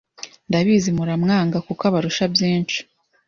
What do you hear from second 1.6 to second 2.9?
kuko abarusha byinshi,